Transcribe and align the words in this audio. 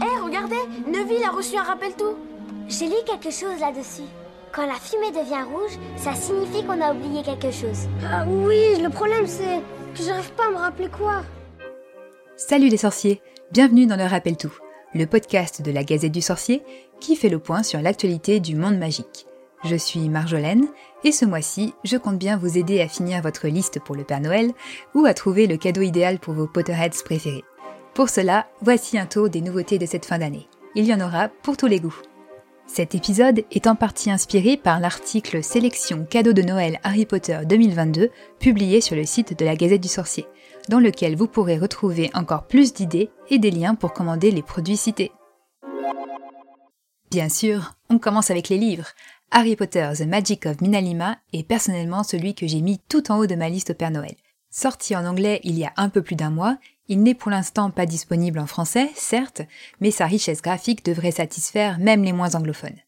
Hé, 0.00 0.20
regardez 0.24 0.56
Neville 0.86 1.24
a 1.24 1.30
reçu 1.30 1.56
un 1.56 1.62
rappel 1.62 1.92
tout 1.92 2.16
J'ai 2.68 2.86
lu 2.86 2.94
quelque 3.06 3.30
chose 3.30 3.60
là-dessus. 3.60 4.08
Quand 4.50 4.66
la 4.66 4.74
fumée 4.74 5.10
devient 5.10 5.42
rouge, 5.42 5.78
ça 5.96 6.14
signifie 6.14 6.64
qu'on 6.64 6.80
a 6.80 6.92
oublié 6.94 7.22
quelque 7.22 7.50
chose. 7.50 7.88
Ah 8.10 8.24
oui, 8.26 8.80
le 8.80 8.88
problème 8.88 9.26
c'est 9.26 9.60
que 9.94 10.02
j'arrive 10.02 10.32
pas 10.32 10.46
à 10.46 10.50
me 10.50 10.56
rappeler 10.56 10.88
quoi. 10.88 11.22
Salut 12.36 12.68
les 12.68 12.78
sorciers 12.78 13.20
Bienvenue 13.50 13.86
dans 13.86 13.96
le 13.96 14.06
Rappel 14.06 14.38
Tout, 14.38 14.56
le 14.94 15.04
podcast 15.04 15.60
de 15.60 15.70
la 15.70 15.84
Gazette 15.84 16.12
du 16.12 16.22
Sorcier 16.22 16.62
qui 16.98 17.14
fait 17.14 17.28
le 17.28 17.38
point 17.38 17.62
sur 17.62 17.82
l'actualité 17.82 18.40
du 18.40 18.56
monde 18.56 18.78
magique. 18.78 19.26
Je 19.64 19.76
suis 19.76 20.08
Marjolaine 20.08 20.68
et 21.04 21.12
ce 21.12 21.26
mois-ci, 21.26 21.74
je 21.84 21.98
compte 21.98 22.18
bien 22.18 22.38
vous 22.38 22.56
aider 22.56 22.80
à 22.80 22.88
finir 22.88 23.20
votre 23.20 23.46
liste 23.46 23.78
pour 23.80 23.94
le 23.94 24.04
Père 24.04 24.20
Noël 24.20 24.52
ou 24.94 25.04
à 25.04 25.12
trouver 25.12 25.46
le 25.46 25.58
cadeau 25.58 25.82
idéal 25.82 26.18
pour 26.18 26.32
vos 26.32 26.46
Potterheads 26.46 27.04
préférés. 27.04 27.44
Pour 27.94 28.08
cela, 28.08 28.46
voici 28.62 28.96
un 28.96 29.04
tour 29.04 29.28
des 29.28 29.42
nouveautés 29.42 29.78
de 29.78 29.84
cette 29.84 30.06
fin 30.06 30.18
d'année. 30.18 30.48
Il 30.74 30.86
y 30.86 30.94
en 30.94 31.00
aura 31.00 31.28
pour 31.28 31.58
tous 31.58 31.66
les 31.66 31.78
goûts. 31.78 32.00
Cet 32.66 32.94
épisode 32.94 33.44
est 33.50 33.66
en 33.66 33.74
partie 33.74 34.10
inspiré 34.10 34.56
par 34.56 34.80
l'article 34.80 35.44
Sélection 35.44 36.06
cadeau 36.08 36.32
de 36.32 36.40
Noël 36.40 36.80
Harry 36.84 37.04
Potter 37.04 37.40
2022 37.44 38.08
publié 38.38 38.80
sur 38.80 38.96
le 38.96 39.04
site 39.04 39.38
de 39.38 39.44
la 39.44 39.56
Gazette 39.56 39.82
du 39.82 39.88
Sorcier, 39.88 40.24
dans 40.70 40.80
lequel 40.80 41.16
vous 41.16 41.26
pourrez 41.26 41.58
retrouver 41.58 42.10
encore 42.14 42.46
plus 42.46 42.72
d'idées 42.72 43.10
et 43.28 43.38
des 43.38 43.50
liens 43.50 43.74
pour 43.74 43.92
commander 43.92 44.30
les 44.30 44.42
produits 44.42 44.78
cités. 44.78 45.12
Bien 47.10 47.28
sûr, 47.28 47.74
on 47.90 47.98
commence 47.98 48.30
avec 48.30 48.48
les 48.48 48.56
livres. 48.56 48.88
Harry 49.30 49.54
Potter 49.54 49.90
The 49.94 50.06
Magic 50.06 50.46
of 50.46 50.62
Minalima 50.62 51.18
est 51.34 51.46
personnellement 51.46 52.04
celui 52.04 52.34
que 52.34 52.46
j'ai 52.46 52.62
mis 52.62 52.78
tout 52.88 53.12
en 53.12 53.18
haut 53.18 53.26
de 53.26 53.34
ma 53.34 53.50
liste 53.50 53.70
au 53.70 53.74
Père 53.74 53.90
Noël. 53.90 54.14
Sorti 54.50 54.96
en 54.96 55.04
anglais 55.04 55.40
il 55.44 55.58
y 55.58 55.64
a 55.64 55.72
un 55.76 55.90
peu 55.90 56.00
plus 56.00 56.16
d'un 56.16 56.30
mois, 56.30 56.56
il 56.88 57.02
n'est 57.02 57.14
pour 57.14 57.30
l'instant 57.30 57.70
pas 57.70 57.86
disponible 57.86 58.38
en 58.38 58.46
français, 58.46 58.90
certes, 58.94 59.42
mais 59.80 59.90
sa 59.90 60.06
richesse 60.06 60.42
graphique 60.42 60.84
devrait 60.84 61.12
satisfaire 61.12 61.78
même 61.78 62.04
les 62.04 62.12
moins 62.12 62.34
anglophones. 62.34 62.78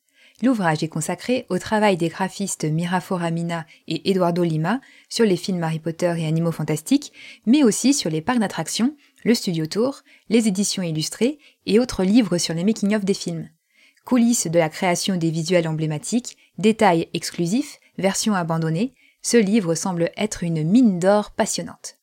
L'ouvrage 0.42 0.82
est 0.82 0.88
consacré 0.88 1.46
au 1.48 1.58
travail 1.58 1.96
des 1.96 2.08
graphistes 2.08 2.64
Mira 2.64 3.00
Foramina 3.00 3.66
et 3.86 4.10
Eduardo 4.10 4.42
Lima 4.42 4.80
sur 5.08 5.24
les 5.24 5.36
films 5.36 5.62
Harry 5.62 5.78
Potter 5.78 6.12
et 6.18 6.26
Animaux 6.26 6.50
Fantastiques, 6.50 7.12
mais 7.46 7.62
aussi 7.62 7.94
sur 7.94 8.10
les 8.10 8.20
parcs 8.20 8.40
d'attractions, 8.40 8.96
le 9.22 9.34
studio 9.34 9.66
tour, 9.66 10.00
les 10.28 10.48
éditions 10.48 10.82
illustrées 10.82 11.38
et 11.66 11.78
autres 11.78 12.02
livres 12.02 12.36
sur 12.36 12.52
les 12.52 12.64
making-of 12.64 13.04
des 13.04 13.14
films. 13.14 13.48
Coulisses 14.04 14.48
de 14.48 14.58
la 14.58 14.68
création 14.68 15.16
des 15.16 15.30
visuels 15.30 15.68
emblématiques, 15.68 16.36
détails 16.58 17.08
exclusifs, 17.14 17.78
versions 17.96 18.34
abandonnées, 18.34 18.92
ce 19.22 19.36
livre 19.36 19.74
semble 19.74 20.10
être 20.16 20.42
une 20.42 20.62
mine 20.64 20.98
d'or 20.98 21.30
passionnante. 21.30 21.96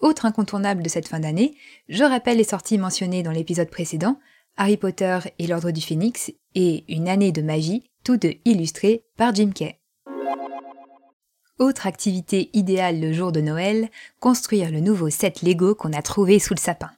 Autre 0.00 0.26
incontournable 0.26 0.82
de 0.82 0.88
cette 0.88 1.08
fin 1.08 1.18
d'année, 1.18 1.56
je 1.88 2.04
rappelle 2.04 2.36
les 2.36 2.44
sorties 2.44 2.78
mentionnées 2.78 3.24
dans 3.24 3.32
l'épisode 3.32 3.68
précédent, 3.68 4.18
Harry 4.56 4.76
Potter 4.76 5.18
et 5.38 5.46
l'Ordre 5.46 5.72
du 5.72 5.80
Phénix 5.80 6.32
et 6.54 6.84
Une 6.88 7.08
année 7.08 7.32
de 7.32 7.42
magie, 7.42 7.90
toutes 8.04 8.22
deux 8.22 8.34
illustrées 8.44 9.04
par 9.16 9.34
Jim 9.34 9.50
Kay. 9.52 9.78
Autre 11.58 11.88
activité 11.88 12.50
idéale 12.52 13.00
le 13.00 13.12
jour 13.12 13.32
de 13.32 13.40
Noël, 13.40 13.88
construire 14.20 14.70
le 14.70 14.78
nouveau 14.78 15.10
set 15.10 15.42
Lego 15.42 15.74
qu'on 15.74 15.92
a 15.92 16.02
trouvé 16.02 16.38
sous 16.38 16.54
le 16.54 16.60
sapin. 16.60 16.90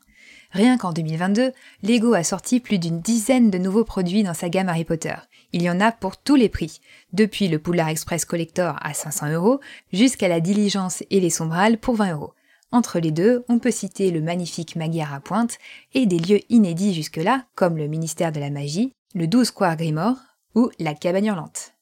Rien 0.52 0.76
qu'en 0.76 0.92
2022, 0.92 1.52
Lego 1.82 2.12
a 2.12 2.22
sorti 2.22 2.60
plus 2.60 2.78
d'une 2.78 3.00
dizaine 3.00 3.50
de 3.50 3.56
nouveaux 3.56 3.84
produits 3.84 4.24
dans 4.24 4.34
sa 4.34 4.50
gamme 4.50 4.68
Harry 4.68 4.84
Potter. 4.84 5.14
Il 5.52 5.62
y 5.62 5.70
en 5.70 5.80
a 5.80 5.92
pour 5.92 6.18
tous 6.18 6.34
les 6.34 6.50
prix, 6.50 6.80
depuis 7.14 7.48
le 7.48 7.58
Poulard 7.58 7.88
Express 7.88 8.26
Collector 8.26 8.76
à 8.82 8.92
500 8.92 9.32
euros 9.32 9.60
jusqu'à 9.92 10.28
la 10.28 10.40
Diligence 10.40 11.02
et 11.10 11.20
les 11.20 11.30
Sombrales 11.30 11.78
pour 11.78 11.94
20 11.94 12.12
euros. 12.12 12.34
Entre 12.72 13.00
les 13.00 13.10
deux, 13.10 13.44
on 13.48 13.58
peut 13.58 13.72
citer 13.72 14.12
le 14.12 14.20
magnifique 14.20 14.76
Magyar 14.76 15.12
à 15.12 15.20
Pointe 15.20 15.58
et 15.92 16.06
des 16.06 16.18
lieux 16.18 16.40
inédits 16.50 16.94
jusque-là, 16.94 17.44
comme 17.56 17.76
le 17.76 17.88
ministère 17.88 18.30
de 18.30 18.38
la 18.38 18.50
Magie, 18.50 18.92
le 19.14 19.26
12 19.26 19.48
Square 19.48 19.76
Grimoire 19.76 20.16
ou 20.54 20.70
la 20.78 20.94
Cabane 20.94 21.26
Hurlante. 21.26 21.74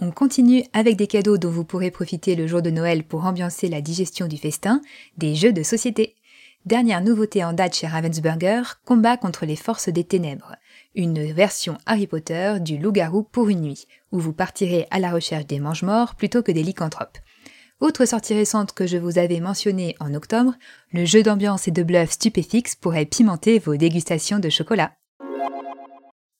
On 0.00 0.12
continue 0.12 0.62
avec 0.72 0.96
des 0.96 1.08
cadeaux 1.08 1.38
dont 1.38 1.50
vous 1.50 1.64
pourrez 1.64 1.90
profiter 1.90 2.36
le 2.36 2.46
jour 2.46 2.62
de 2.62 2.70
Noël 2.70 3.02
pour 3.02 3.24
ambiancer 3.24 3.68
la 3.68 3.80
digestion 3.80 4.28
du 4.28 4.36
festin, 4.36 4.80
des 5.16 5.34
jeux 5.34 5.52
de 5.52 5.64
société. 5.64 6.14
Dernière 6.64 7.00
nouveauté 7.00 7.44
en 7.44 7.52
date 7.52 7.74
chez 7.74 7.88
Ravensburger, 7.88 8.62
Combat 8.84 9.16
contre 9.16 9.46
les 9.46 9.56
forces 9.56 9.88
des 9.88 10.04
ténèbres, 10.04 10.54
une 10.94 11.32
version 11.32 11.78
Harry 11.86 12.06
Potter 12.06 12.58
du 12.60 12.78
loup-garou 12.78 13.24
pour 13.24 13.48
une 13.48 13.62
nuit, 13.62 13.86
où 14.12 14.20
vous 14.20 14.32
partirez 14.32 14.86
à 14.92 15.00
la 15.00 15.10
recherche 15.10 15.46
des 15.46 15.58
mange-morts 15.58 16.14
plutôt 16.14 16.44
que 16.44 16.52
des 16.52 16.62
lycanthropes. 16.62 17.18
Autre 17.80 18.06
sortie 18.06 18.34
récente 18.34 18.72
que 18.72 18.88
je 18.88 18.96
vous 18.96 19.18
avais 19.18 19.38
mentionnée 19.38 19.94
en 20.00 20.12
octobre, 20.12 20.54
le 20.92 21.04
jeu 21.04 21.22
d'ambiance 21.22 21.68
et 21.68 21.70
de 21.70 21.84
bluff 21.84 22.10
Stupéfix 22.10 22.74
pourrait 22.74 23.06
pimenter 23.06 23.60
vos 23.60 23.76
dégustations 23.76 24.40
de 24.40 24.48
chocolat. 24.48 24.96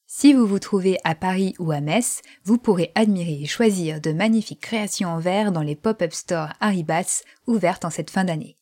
Si 0.09 0.33
vous 0.33 0.49
vous 0.49 0.59
trouvez 0.59 0.99
à 1.05 1.15
Paris 1.15 1.55
ou 1.61 1.71
à 1.71 1.81
Metz, 1.81 2.23
vous 2.43 2.59
pourrez 2.59 2.91
admirer 2.97 3.39
et 3.41 3.47
choisir 3.47 4.01
de 4.01 4.11
magnifiques 4.11 4.63
créations 4.63 5.11
en 5.11 5.21
verre 5.21 5.53
dans 5.53 5.63
les 5.63 5.77
pop-up 5.77 6.13
stores 6.13 6.55
Haribas 6.59 7.23
ouvertes 7.47 7.85
en 7.85 7.91
cette 7.91 8.11
fin 8.11 8.25
d'année. 8.25 8.57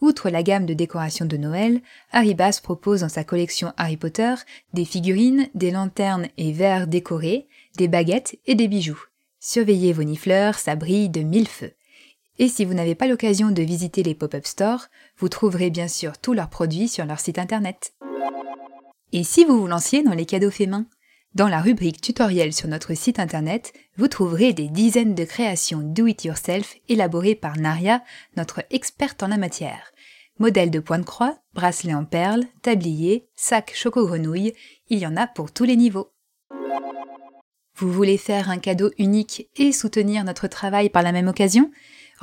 Outre 0.00 0.30
la 0.30 0.42
gamme 0.42 0.64
de 0.64 0.72
décorations 0.72 1.26
de 1.26 1.36
Noël, 1.36 1.82
Haribas 2.10 2.60
propose 2.62 3.00
dans 3.00 3.10
sa 3.10 3.24
collection 3.24 3.74
Harry 3.76 3.98
Potter 3.98 4.34
des 4.72 4.86
figurines, 4.86 5.48
des 5.54 5.72
lanternes 5.72 6.28
et 6.38 6.52
verres 6.52 6.86
décorés, 6.86 7.48
des 7.76 7.88
baguettes 7.88 8.38
et 8.46 8.54
des 8.54 8.68
bijoux. 8.68 9.02
Surveillez 9.40 9.92
vos 9.92 10.04
nifleurs, 10.04 10.58
ça 10.58 10.74
brille 10.74 11.10
de 11.10 11.20
mille 11.20 11.48
feux. 11.48 11.74
Et 12.38 12.48
si 12.48 12.64
vous 12.64 12.74
n'avez 12.74 12.94
pas 12.94 13.06
l'occasion 13.06 13.50
de 13.50 13.62
visiter 13.62 14.02
les 14.02 14.14
pop-up 14.14 14.46
stores, 14.46 14.88
vous 15.18 15.28
trouverez 15.28 15.70
bien 15.70 15.86
sûr 15.86 16.18
tous 16.18 16.32
leurs 16.32 16.50
produits 16.50 16.88
sur 16.88 17.06
leur 17.06 17.20
site 17.20 17.38
internet. 17.38 17.94
Et 19.12 19.22
si 19.22 19.44
vous 19.44 19.60
vous 19.60 19.66
lanciez 19.68 20.02
dans 20.02 20.14
les 20.14 20.26
cadeaux 20.26 20.50
faits 20.50 20.68
main 20.68 20.86
Dans 21.34 21.46
la 21.46 21.60
rubrique 21.60 22.00
tutoriel 22.00 22.52
sur 22.52 22.68
notre 22.68 22.94
site 22.94 23.20
internet, 23.20 23.72
vous 23.96 24.08
trouverez 24.08 24.52
des 24.52 24.68
dizaines 24.68 25.14
de 25.14 25.24
créations 25.24 25.80
do-it-yourself 25.80 26.76
élaborées 26.88 27.36
par 27.36 27.56
Naria, 27.56 28.02
notre 28.36 28.64
experte 28.70 29.22
en 29.22 29.28
la 29.28 29.36
matière. 29.36 29.92
Modèles 30.40 30.72
de 30.72 30.80
point 30.80 30.98
de 30.98 31.04
croix, 31.04 31.38
bracelets 31.54 31.94
en 31.94 32.04
perles, 32.04 32.44
tabliers, 32.62 33.28
sacs 33.36 33.72
choco-grenouilles, 33.72 34.54
il 34.88 34.98
y 34.98 35.06
en 35.06 35.16
a 35.16 35.28
pour 35.28 35.52
tous 35.52 35.62
les 35.62 35.76
niveaux. 35.76 36.10
Vous 37.76 37.92
voulez 37.92 38.18
faire 38.18 38.50
un 38.50 38.58
cadeau 38.58 38.90
unique 38.98 39.48
et 39.56 39.70
soutenir 39.70 40.24
notre 40.24 40.48
travail 40.48 40.90
par 40.90 41.02
la 41.02 41.12
même 41.12 41.28
occasion? 41.28 41.70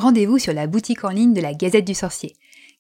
Rendez-vous 0.01 0.39
sur 0.39 0.53
la 0.53 0.67
boutique 0.67 1.03
en 1.03 1.09
ligne 1.09 1.33
de 1.33 1.41
la 1.41 1.53
Gazette 1.53 1.85
du 1.85 1.93
Sorcier. 1.93 2.35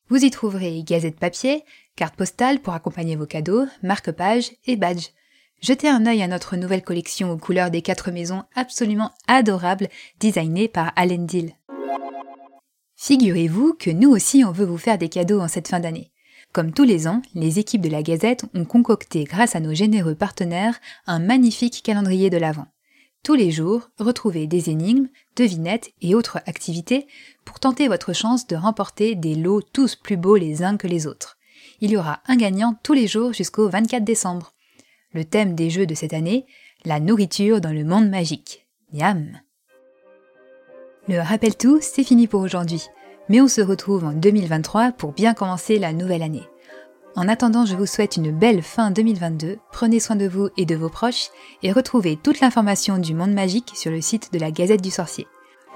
Vous 0.09 0.25
y 0.25 0.31
trouverez 0.31 0.83
gazette 0.83 1.19
papier, 1.19 1.63
carte 1.95 2.15
postale 2.15 2.59
pour 2.59 2.73
accompagner 2.73 3.15
vos 3.15 3.27
cadeaux, 3.27 3.65
marque-pages 3.83 4.51
et 4.65 4.75
badges. 4.75 5.09
Jetez 5.61 5.87
un 5.87 6.05
œil 6.07 6.23
à 6.23 6.27
notre 6.27 6.57
nouvelle 6.57 6.83
collection 6.83 7.31
aux 7.31 7.37
couleurs 7.37 7.69
des 7.69 7.83
quatre 7.83 8.11
maisons 8.11 8.43
absolument 8.55 9.11
adorable 9.27 9.87
designée 10.19 10.67
par 10.67 10.91
Allen 10.95 11.27
Dill. 11.27 11.53
Figurez-vous 12.95 13.75
que 13.79 13.91
nous 13.91 14.09
aussi 14.09 14.43
on 14.43 14.51
veut 14.51 14.65
vous 14.65 14.77
faire 14.77 14.97
des 14.97 15.09
cadeaux 15.09 15.39
en 15.39 15.47
cette 15.47 15.67
fin 15.67 15.79
d'année. 15.79 16.11
Comme 16.51 16.73
tous 16.73 16.83
les 16.83 17.07
ans, 17.07 17.21
les 17.35 17.59
équipes 17.59 17.81
de 17.81 17.89
la 17.89 18.03
Gazette 18.03 18.45
ont 18.55 18.65
concocté 18.65 19.23
grâce 19.23 19.55
à 19.55 19.59
nos 19.59 19.73
généreux 19.73 20.15
partenaires 20.15 20.79
un 21.05 21.19
magnifique 21.19 21.83
calendrier 21.83 22.29
de 22.29 22.37
l'Avent. 22.37 22.67
Tous 23.23 23.35
les 23.35 23.51
jours, 23.51 23.89
retrouvez 23.99 24.47
des 24.47 24.71
énigmes, 24.71 25.07
devinettes 25.35 25.91
et 26.01 26.15
autres 26.15 26.39
activités 26.47 27.05
pour 27.45 27.59
tenter 27.59 27.87
votre 27.87 28.13
chance 28.13 28.47
de 28.47 28.55
remporter 28.55 29.13
des 29.13 29.35
lots 29.35 29.61
tous 29.61 29.95
plus 29.95 30.17
beaux 30.17 30.37
les 30.37 30.63
uns 30.63 30.75
que 30.75 30.87
les 30.87 31.05
autres. 31.05 31.37
Il 31.81 31.91
y 31.91 31.97
aura 31.97 32.21
un 32.25 32.35
gagnant 32.35 32.75
tous 32.81 32.93
les 32.93 33.05
jours 33.05 33.31
jusqu'au 33.31 33.69
24 33.69 34.03
décembre. 34.03 34.53
Le 35.13 35.23
thème 35.23 35.53
des 35.53 35.69
jeux 35.69 35.85
de 35.85 35.93
cette 35.93 36.13
année, 36.13 36.47
la 36.83 36.99
nourriture 36.99 37.61
dans 37.61 37.73
le 37.73 37.83
monde 37.83 38.09
magique. 38.09 38.67
Miam 38.91 39.39
Le 41.07 41.19
rappel 41.19 41.55
tout, 41.55 41.77
c'est 41.79 42.03
fini 42.03 42.25
pour 42.25 42.41
aujourd'hui. 42.41 42.87
Mais 43.29 43.39
on 43.39 43.47
se 43.47 43.61
retrouve 43.61 44.03
en 44.03 44.13
2023 44.13 44.93
pour 44.93 45.11
bien 45.11 45.35
commencer 45.35 45.77
la 45.77 45.93
nouvelle 45.93 46.23
année. 46.23 46.50
En 47.15 47.27
attendant, 47.27 47.65
je 47.65 47.75
vous 47.75 47.85
souhaite 47.85 48.15
une 48.15 48.31
belle 48.31 48.61
fin 48.61 48.89
2022, 48.89 49.57
prenez 49.71 49.99
soin 49.99 50.15
de 50.15 50.27
vous 50.27 50.49
et 50.55 50.65
de 50.65 50.75
vos 50.75 50.89
proches, 50.89 51.29
et 51.61 51.71
retrouvez 51.71 52.15
toute 52.15 52.39
l'information 52.39 52.97
du 52.97 53.13
monde 53.13 53.33
magique 53.33 53.71
sur 53.75 53.91
le 53.91 53.99
site 53.99 54.31
de 54.31 54.39
la 54.39 54.49
Gazette 54.49 54.81
du 54.81 54.91
Sorcier. 54.91 55.27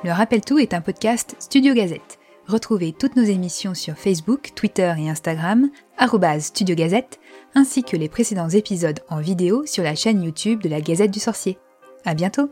Le 0.04 0.12
Rappel 0.12 0.42
Tout 0.42 0.60
est 0.60 0.74
un 0.74 0.82
podcast 0.82 1.36
Studio 1.40 1.74
Gazette. 1.74 2.20
Retrouvez 2.48 2.94
toutes 2.94 3.16
nos 3.16 3.24
émissions 3.24 3.74
sur 3.74 3.96
Facebook, 3.96 4.52
Twitter 4.56 4.94
et 4.98 5.10
Instagram, 5.10 5.70
Studio 6.40 6.76
Gazette, 6.76 7.20
ainsi 7.54 7.84
que 7.84 7.98
les 7.98 8.10
précédents 8.10 8.50
épisodes 8.50 9.00
en 9.10 9.20
vidéo 9.20 9.66
sur 9.66 9.84
la 9.84 9.96
chaîne 9.96 10.24
YouTube 10.24 10.62
de 10.62 10.70
la 10.70 10.80
Gazette 10.80 11.12
du 11.12 11.20
Sorcier. 11.20 11.58
À 12.06 12.14
bientôt! 12.14 12.50